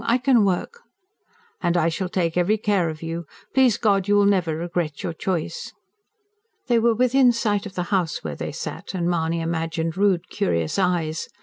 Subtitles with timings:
[0.03, 0.79] I can work."
[1.61, 3.27] "And I shall take every care of you.
[3.53, 5.73] Please God, you will never regret your choice."
[6.65, 10.79] They were within sight of the house where they sat; and Mahony imagined rude, curious
[10.79, 11.29] eyes.